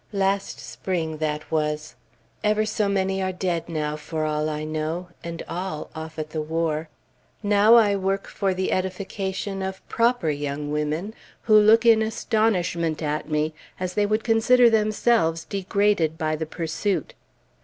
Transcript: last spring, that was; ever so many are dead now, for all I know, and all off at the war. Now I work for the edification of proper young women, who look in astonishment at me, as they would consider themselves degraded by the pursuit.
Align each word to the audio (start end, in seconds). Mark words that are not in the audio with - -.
last 0.13 0.59
spring, 0.59 1.17
that 1.17 1.51
was; 1.51 1.93
ever 2.43 2.65
so 2.65 2.89
many 2.89 3.21
are 3.21 3.31
dead 3.31 3.69
now, 3.69 3.95
for 3.95 4.25
all 4.25 4.49
I 4.49 4.63
know, 4.63 5.09
and 5.23 5.43
all 5.47 5.91
off 5.93 6.17
at 6.17 6.31
the 6.31 6.41
war. 6.41 6.89
Now 7.43 7.75
I 7.75 7.95
work 7.95 8.25
for 8.27 8.55
the 8.55 8.71
edification 8.71 9.61
of 9.61 9.87
proper 9.87 10.31
young 10.31 10.71
women, 10.71 11.13
who 11.43 11.55
look 11.55 11.85
in 11.85 12.01
astonishment 12.01 13.03
at 13.03 13.29
me, 13.29 13.53
as 13.79 13.93
they 13.93 14.07
would 14.07 14.23
consider 14.23 14.71
themselves 14.71 15.45
degraded 15.45 16.17
by 16.17 16.35
the 16.35 16.47
pursuit. 16.47 17.13